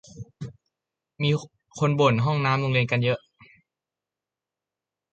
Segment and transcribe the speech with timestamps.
[1.23, 1.29] มี
[1.79, 3.19] คนบ่นห้องน้ำโรงเรียนกันเยอะ